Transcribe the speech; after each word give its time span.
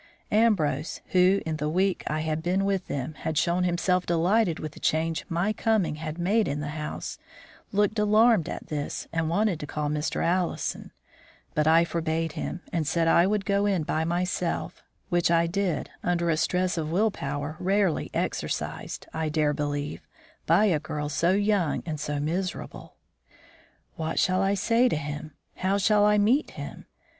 Ambrose, 0.31 0.99
who, 1.09 1.43
in 1.45 1.57
the 1.57 1.69
week 1.69 2.03
I 2.07 2.21
had 2.21 2.41
been 2.41 2.65
with 2.65 2.87
them, 2.87 3.13
had 3.19 3.37
shown 3.37 3.65
himself 3.65 4.03
delighted 4.03 4.57
with 4.57 4.71
the 4.71 4.79
change 4.79 5.25
my 5.29 5.53
coming 5.53 5.97
had 5.97 6.17
made 6.17 6.47
in 6.47 6.59
the 6.59 6.69
house, 6.69 7.19
looked 7.71 7.99
alarmed 7.99 8.49
at 8.49 8.65
this 8.65 9.07
and 9.13 9.29
wanted 9.29 9.59
to 9.59 9.67
call 9.67 9.89
Mr. 9.89 10.25
Allison; 10.25 10.91
but 11.53 11.67
I 11.67 11.83
forbade 11.85 12.31
him, 12.31 12.61
and 12.73 12.87
said 12.87 13.07
I 13.07 13.27
would 13.27 13.45
go 13.45 13.67
in 13.67 13.83
by 13.83 14.03
myself, 14.03 14.81
which 15.09 15.29
I 15.29 15.45
did 15.45 15.91
under 16.03 16.31
a 16.31 16.37
stress 16.37 16.79
of 16.79 16.91
will 16.91 17.11
power 17.11 17.55
rarely 17.59 18.09
exercised, 18.11 19.05
I 19.13 19.29
dare 19.29 19.53
believe, 19.53 20.07
by 20.47 20.65
a 20.65 20.79
girl 20.79 21.09
so 21.09 21.33
young 21.33 21.83
and 21.85 21.99
so 21.99 22.19
miserable. 22.19 22.95
"What 23.97 24.17
shall 24.17 24.41
I 24.41 24.55
say 24.55 24.89
to 24.89 24.95
him? 24.97 25.33
how 25.57 25.77
shall 25.77 26.07
I 26.07 26.17
meet 26.17 26.49
him? 26.57 26.87